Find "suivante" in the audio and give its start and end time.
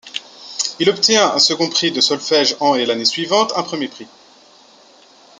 3.05-3.53